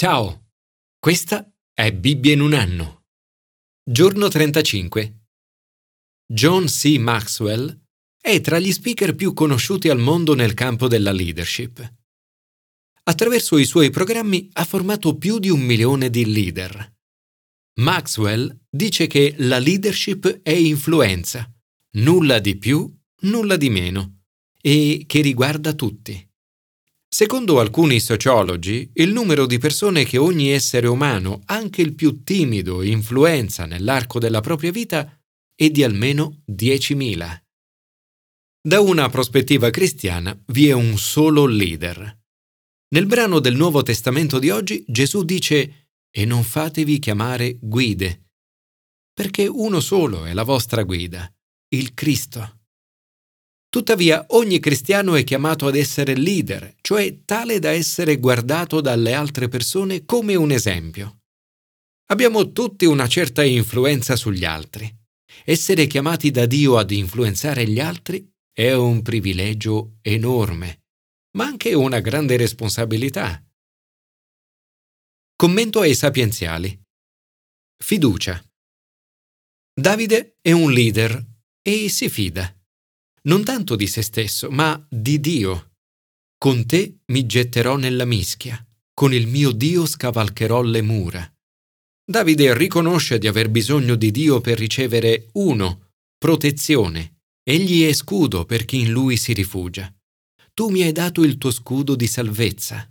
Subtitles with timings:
[0.00, 0.52] Ciao,
[1.00, 3.06] questa è Bibbia in un anno.
[3.82, 5.24] Giorno 35.
[6.24, 6.98] John C.
[7.00, 7.76] Maxwell
[8.16, 11.94] è tra gli speaker più conosciuti al mondo nel campo della leadership.
[13.02, 16.96] Attraverso i suoi programmi ha formato più di un milione di leader.
[17.80, 21.52] Maxwell dice che la leadership è influenza,
[21.96, 22.88] nulla di più,
[23.22, 24.20] nulla di meno,
[24.60, 26.27] e che riguarda tutti.
[27.10, 32.82] Secondo alcuni sociologi, il numero di persone che ogni essere umano, anche il più timido,
[32.82, 35.18] influenza nell'arco della propria vita
[35.54, 37.42] è di almeno 10.000.
[38.60, 42.16] Da una prospettiva cristiana vi è un solo leader.
[42.90, 48.28] Nel brano del Nuovo Testamento di oggi Gesù dice E non fatevi chiamare guide,
[49.14, 51.28] perché uno solo è la vostra guida,
[51.74, 52.57] il Cristo.
[53.70, 59.48] Tuttavia ogni cristiano è chiamato ad essere leader, cioè tale da essere guardato dalle altre
[59.48, 61.18] persone come un esempio.
[62.06, 64.90] Abbiamo tutti una certa influenza sugli altri.
[65.44, 70.84] Essere chiamati da Dio ad influenzare gli altri è un privilegio enorme,
[71.36, 73.44] ma anche una grande responsabilità.
[75.36, 76.76] Commento ai sapienziali.
[77.76, 78.42] Fiducia.
[79.78, 81.22] Davide è un leader
[81.62, 82.57] e si fida
[83.28, 85.72] non tanto di se stesso, ma di Dio.
[86.36, 91.32] Con te mi getterò nella mischia, con il mio Dio scavalcherò le mura.
[92.04, 97.20] Davide riconosce di aver bisogno di Dio per ricevere uno, protezione.
[97.42, 99.94] Egli è scudo per chi in lui si rifugia.
[100.54, 102.90] Tu mi hai dato il tuo scudo di salvezza.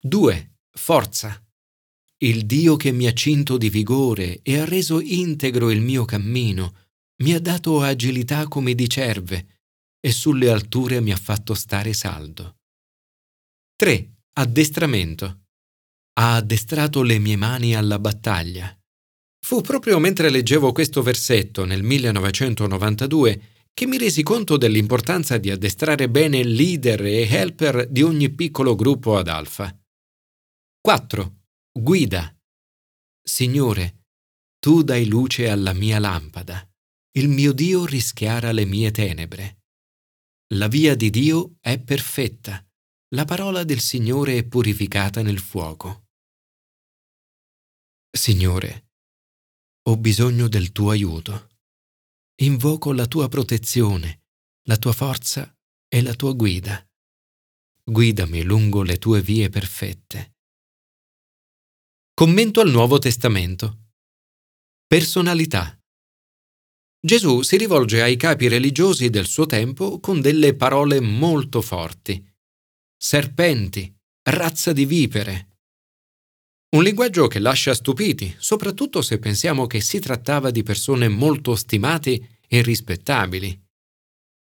[0.00, 0.58] 2.
[0.70, 1.44] Forza.
[2.18, 6.87] Il Dio che mi ha cinto di vigore e ha reso integro il mio cammino,
[7.22, 9.62] mi ha dato agilità come di cerve
[10.00, 12.58] e sulle alture mi ha fatto stare saldo.
[13.76, 14.12] 3.
[14.34, 15.46] Addestramento.
[16.14, 18.72] Ha addestrato le mie mani alla battaglia.
[19.44, 26.08] Fu proprio mentre leggevo questo versetto nel 1992 che mi resi conto dell'importanza di addestrare
[26.08, 29.76] bene leader e helper di ogni piccolo gruppo ad alfa.
[30.80, 31.36] 4.
[31.72, 32.36] Guida.
[33.22, 34.06] Signore,
[34.58, 36.68] tu dai luce alla mia lampada
[37.12, 39.62] il mio Dio rischiara le mie tenebre.
[40.54, 42.64] La via di Dio è perfetta,
[43.14, 46.06] la parola del Signore è purificata nel fuoco.
[48.10, 48.90] Signore,
[49.88, 51.48] ho bisogno del tuo aiuto.
[52.40, 54.24] Invoco la tua protezione,
[54.68, 55.54] la tua forza
[55.86, 56.86] e la tua guida.
[57.84, 60.36] Guidami lungo le tue vie perfette.
[62.12, 63.92] Commento al Nuovo Testamento.
[64.86, 65.77] Personalità.
[67.00, 72.24] Gesù si rivolge ai capi religiosi del suo tempo con delle parole molto forti.
[72.96, 73.94] Serpenti,
[74.24, 75.58] razza di vipere.
[76.70, 82.40] Un linguaggio che lascia stupiti, soprattutto se pensiamo che si trattava di persone molto stimate
[82.48, 83.66] e rispettabili.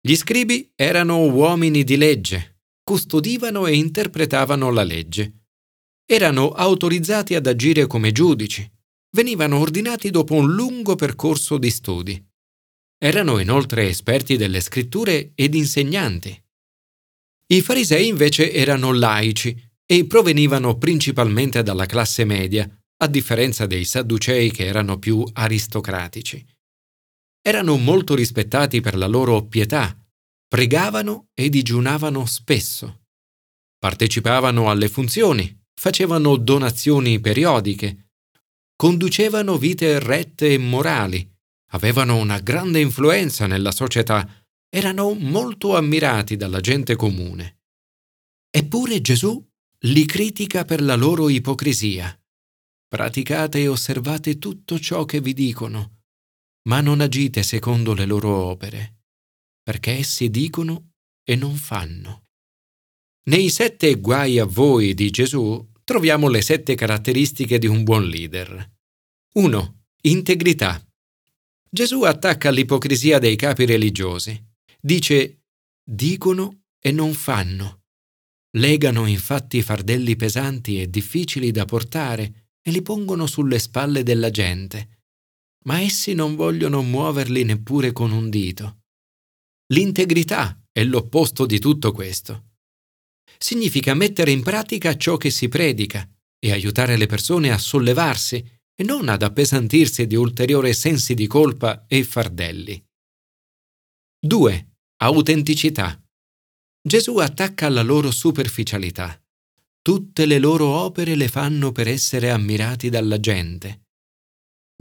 [0.00, 5.42] Gli scribi erano uomini di legge, custodivano e interpretavano la legge.
[6.06, 8.66] Erano autorizzati ad agire come giudici.
[9.10, 12.27] Venivano ordinati dopo un lungo percorso di studi.
[13.00, 16.42] Erano inoltre esperti delle scritture ed insegnanti.
[17.50, 22.68] I farisei invece erano laici e provenivano principalmente dalla classe media,
[23.00, 26.44] a differenza dei sadducei che erano più aristocratici.
[27.40, 29.96] Erano molto rispettati per la loro pietà,
[30.48, 33.04] pregavano e digiunavano spesso.
[33.78, 38.10] Partecipavano alle funzioni, facevano donazioni periodiche,
[38.74, 41.37] conducevano vite rette e morali,
[41.72, 44.28] avevano una grande influenza nella società,
[44.68, 47.60] erano molto ammirati dalla gente comune.
[48.50, 49.46] Eppure Gesù
[49.82, 52.18] li critica per la loro ipocrisia.
[52.88, 56.00] Praticate e osservate tutto ciò che vi dicono,
[56.68, 59.02] ma non agite secondo le loro opere,
[59.62, 60.92] perché essi dicono
[61.22, 62.24] e non fanno.
[63.28, 68.76] Nei sette guai a voi di Gesù troviamo le sette caratteristiche di un buon leader.
[69.34, 69.82] 1.
[70.02, 70.82] Integrità.
[71.70, 74.42] Gesù attacca l'ipocrisia dei capi religiosi.
[74.80, 75.42] Dice
[75.84, 77.82] dicono e non fanno.
[78.56, 85.04] Legano infatti fardelli pesanti e difficili da portare e li pongono sulle spalle della gente,
[85.64, 88.80] ma essi non vogliono muoverli neppure con un dito.
[89.72, 92.44] L'integrità è l'opposto di tutto questo.
[93.36, 98.84] Significa mettere in pratica ciò che si predica e aiutare le persone a sollevarsi e
[98.84, 102.80] non ad appesantirsi di ulteriori sensi di colpa e fardelli.
[104.20, 104.68] 2.
[104.98, 106.00] Autenticità.
[106.80, 109.20] Gesù attacca la loro superficialità.
[109.82, 113.86] tutte le loro opere le fanno per essere ammirati dalla gente.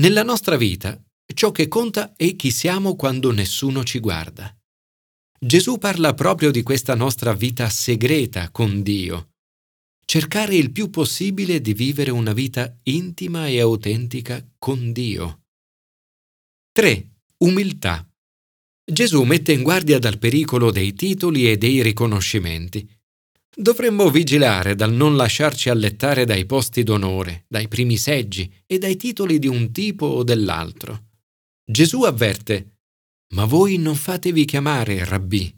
[0.00, 1.00] Nella nostra vita,
[1.32, 4.52] ciò che conta è chi siamo quando nessuno ci guarda.
[5.38, 9.35] Gesù parla proprio di questa nostra vita segreta con Dio.
[10.08, 15.46] Cercare il più possibile di vivere una vita intima e autentica con Dio.
[16.70, 17.10] 3.
[17.38, 18.08] Umiltà.
[18.88, 22.88] Gesù mette in guardia dal pericolo dei titoli e dei riconoscimenti.
[23.52, 29.40] Dovremmo vigilare dal non lasciarci allettare dai posti d'onore, dai primi seggi e dai titoli
[29.40, 31.08] di un tipo o dell'altro.
[31.68, 32.76] Gesù avverte
[33.34, 35.52] ma voi non fatevi chiamare rabbì.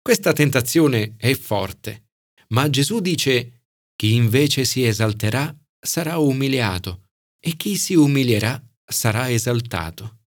[0.00, 2.09] Questa tentazione è forte,
[2.52, 7.08] ma Gesù dice, chi invece si esalterà sarà umiliato
[7.38, 10.24] e chi si umilierà sarà esaltato.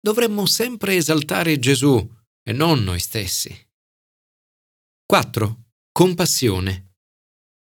[0.00, 1.96] Dovremmo sempre esaltare Gesù
[2.42, 3.54] e non noi stessi.
[5.06, 5.64] 4.
[5.92, 6.92] Compassione.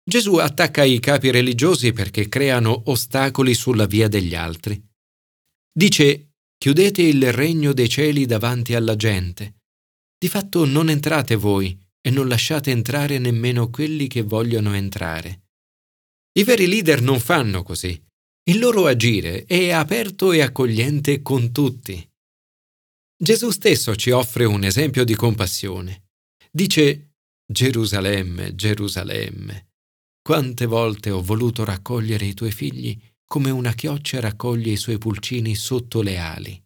[0.04, 4.82] Gesù attacca i capi religiosi perché creano ostacoli sulla via degli altri.
[5.72, 9.58] Dice Chiudete il regno dei cieli davanti alla gente.
[10.18, 15.48] Di fatto non entrate voi e non lasciate entrare nemmeno quelli che vogliono entrare.
[16.38, 18.00] I veri leader non fanno così.
[18.48, 22.08] Il loro agire è aperto e accogliente con tutti.
[23.18, 26.10] Gesù stesso ci offre un esempio di compassione.
[26.52, 29.70] Dice Gerusalemme, Gerusalemme,
[30.22, 35.56] quante volte ho voluto raccogliere i tuoi figli come una chioccia raccoglie i suoi pulcini
[35.56, 36.64] sotto le ali.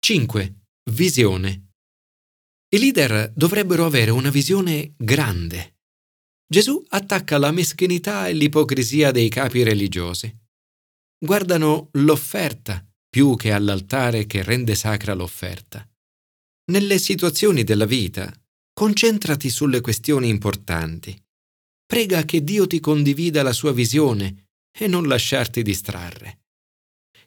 [0.00, 0.54] 5.
[0.90, 1.71] Visione.
[2.74, 5.80] I leader dovrebbero avere una visione grande.
[6.46, 10.34] Gesù attacca la meschinità e l'ipocrisia dei capi religiosi.
[11.18, 15.86] Guardano l'offerta più che all'altare che rende sacra l'offerta.
[16.70, 18.32] Nelle situazioni della vita,
[18.72, 21.14] concentrati sulle questioni importanti.
[21.84, 26.44] Prega che Dio ti condivida la sua visione e non lasciarti distrarre.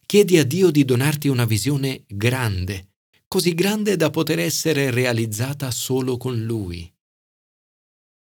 [0.08, 2.95] Chiedi a Dio di donarti una visione grande,
[3.36, 6.90] così grande da poter essere realizzata solo con Lui.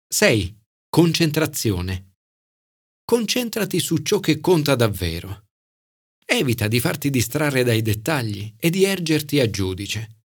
[0.05, 0.59] 6.
[0.89, 2.15] Concentrazione.
[3.05, 5.45] Concentrati su ciò che conta davvero.
[6.25, 10.23] Evita di farti distrarre dai dettagli e di ergerti a giudice.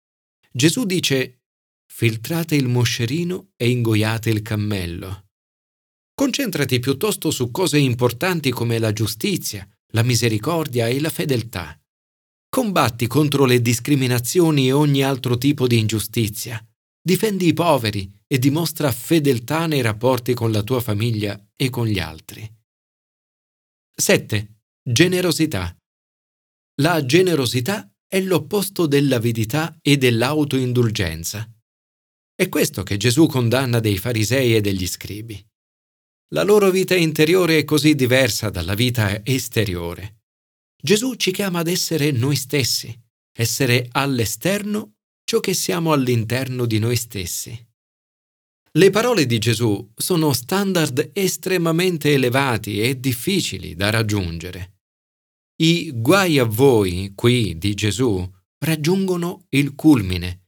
[0.49, 1.41] Gesù dice
[1.85, 5.25] filtrate il moscerino e ingoiate il cammello.
[6.13, 11.77] Concentrati piuttosto su cose importanti come la giustizia, la misericordia e la fedeltà.
[12.50, 16.60] Combatti contro le discriminazioni e ogni altro tipo di ingiustizia.
[17.00, 22.00] Difendi i poveri e dimostra fedeltà nei rapporti con la tua famiglia e con gli
[22.00, 22.51] altri.
[23.96, 24.62] 7.
[24.81, 25.78] Generosità.
[26.81, 31.48] La generosità è l'opposto dell'avidità e dell'autoindulgenza.
[32.34, 35.40] È questo che Gesù condanna dei farisei e degli scribi.
[36.34, 40.19] La loro vita interiore è così diversa dalla vita esteriore.
[40.81, 42.97] Gesù ci chiama ad essere noi stessi,
[43.37, 44.93] essere all'esterno
[45.25, 47.67] ciò che siamo all'interno di noi stessi.
[48.71, 54.77] Le parole di Gesù sono standard estremamente elevati e difficili da raggiungere.
[55.61, 58.27] I guai a voi qui di Gesù
[58.59, 60.45] raggiungono il culmine.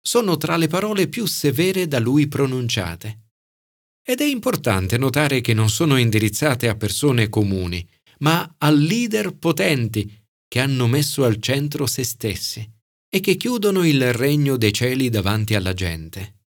[0.00, 3.20] Sono tra le parole più severe da lui pronunciate.
[4.04, 7.88] Ed è importante notare che non sono indirizzate a persone comuni,
[8.22, 12.68] ma a leader potenti che hanno messo al centro se stessi
[13.08, 16.40] e che chiudono il regno dei cieli davanti alla gente.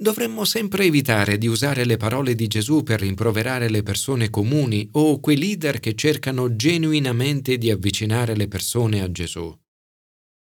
[0.00, 5.20] Dovremmo sempre evitare di usare le parole di Gesù per rimproverare le persone comuni o
[5.20, 9.54] quei leader che cercano genuinamente di avvicinare le persone a Gesù.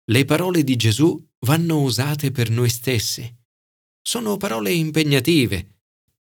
[0.10, 3.36] Le parole di Gesù vanno usate per noi stessi.
[4.00, 5.80] Sono parole impegnative,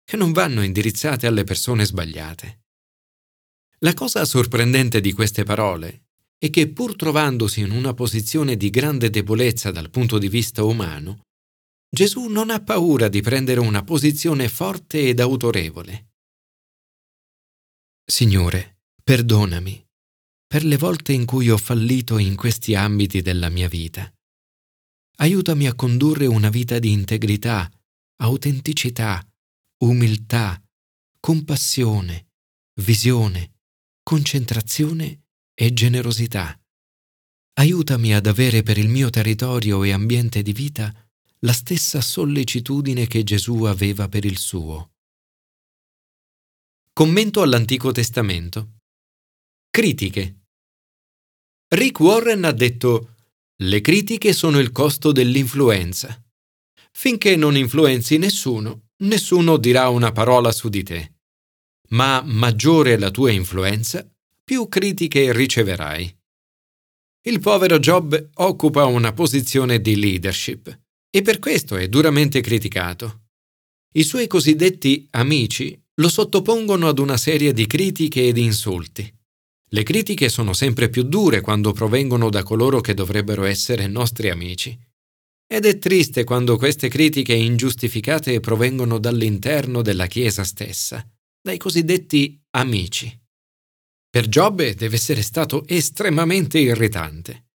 [0.05, 2.62] che non vanno indirizzate alle persone sbagliate.
[3.83, 6.05] La cosa sorprendente di queste parole
[6.37, 11.23] è che pur trovandosi in una posizione di grande debolezza dal punto di vista umano,
[11.89, 16.11] Gesù non ha paura di prendere una posizione forte ed autorevole.
[18.05, 19.85] Signore, perdonami
[20.47, 24.09] per le volte in cui ho fallito in questi ambiti della mia vita.
[25.17, 27.69] Aiutami a condurre una vita di integrità,
[28.21, 29.21] autenticità,
[29.83, 30.61] umiltà,
[31.19, 32.27] compassione,
[32.81, 33.52] visione,
[34.03, 36.59] concentrazione e generosità.
[37.53, 40.93] Aiutami ad avere per il mio territorio e ambiente di vita
[41.39, 44.91] la stessa sollecitudine che Gesù aveva per il suo.
[46.91, 48.79] Commento all'Antico Testamento.
[49.69, 50.41] Critiche.
[51.69, 53.15] Rick Warren ha detto
[53.63, 56.21] Le critiche sono il costo dell'influenza.
[56.91, 61.12] Finché non influenzi nessuno, nessuno dirà una parola su di te.
[61.89, 64.07] Ma maggiore è la tua influenza,
[64.43, 66.17] più critiche riceverai.
[67.25, 73.21] Il povero Job occupa una posizione di leadership e per questo è duramente criticato.
[73.93, 79.09] I suoi cosiddetti amici lo sottopongono ad una serie di critiche ed insulti.
[79.69, 84.77] Le critiche sono sempre più dure quando provengono da coloro che dovrebbero essere nostri amici.
[85.47, 91.07] Ed è triste quando queste critiche ingiustificate provengono dall'interno della Chiesa stessa,
[91.43, 93.21] dai cosiddetti amici.
[94.09, 97.49] Per Giobbe deve essere stato estremamente irritante.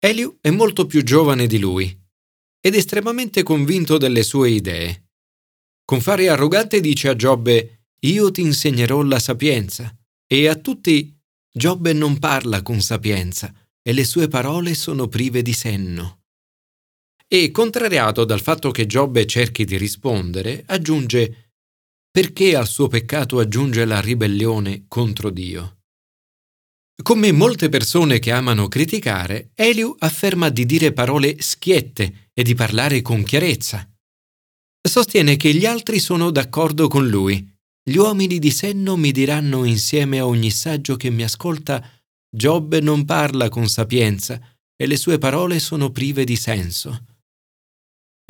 [0.00, 1.96] Eliu è molto più giovane di lui
[2.60, 5.10] ed estremamente convinto delle sue idee.
[5.84, 11.16] Con fare arrogante dice a Giobbe, io ti insegnerò la sapienza, e a tutti
[11.50, 16.22] Giobbe non parla con sapienza, e le sue parole sono prive di senno.
[17.28, 21.47] E, contrariato dal fatto che Giobbe cerchi di rispondere, aggiunge,
[22.18, 25.82] perché al suo peccato aggiunge la ribellione contro Dio?
[27.00, 33.02] Come molte persone che amano criticare, Eliu afferma di dire parole schiette e di parlare
[33.02, 33.88] con chiarezza.
[34.82, 37.56] Sostiene che gli altri sono d'accordo con lui.
[37.88, 41.88] Gli uomini di senno mi diranno insieme a ogni saggio che mi ascolta
[42.28, 44.40] Giobbe non parla con sapienza
[44.74, 47.07] e le sue parole sono prive di senso.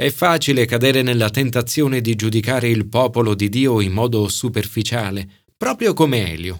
[0.00, 5.93] È facile cadere nella tentazione di giudicare il popolo di Dio in modo superficiale, proprio
[5.93, 6.57] come Eliu.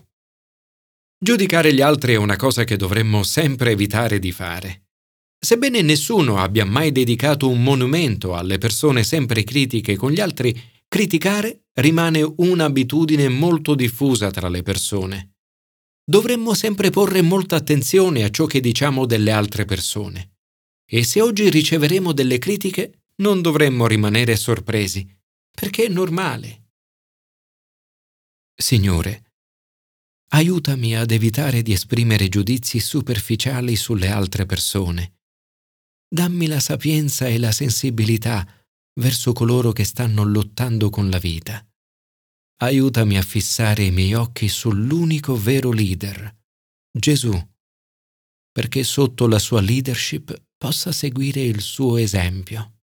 [1.17, 4.89] Giudicare gli altri è una cosa che dovremmo sempre evitare di fare.
[5.39, 11.67] Sebbene nessuno abbia mai dedicato un monumento alle persone sempre critiche con gli altri, criticare
[11.75, 15.35] rimane un'abitudine molto diffusa tra le persone.
[16.05, 20.39] Dovremmo sempre porre molta attenzione a ciò che diciamo delle altre persone.
[20.85, 25.09] E se oggi riceveremo delle critiche, non dovremmo rimanere sorpresi,
[25.51, 26.71] perché è normale.
[28.55, 29.29] Signore,
[30.31, 35.21] Aiutami ad evitare di esprimere giudizi superficiali sulle altre persone.
[36.07, 38.47] Dammi la sapienza e la sensibilità
[39.01, 41.67] verso coloro che stanno lottando con la vita.
[42.61, 46.37] Aiutami a fissare i miei occhi sull'unico vero leader,
[46.91, 47.33] Gesù,
[48.53, 52.78] perché sotto la sua leadership possa seguire il suo esempio.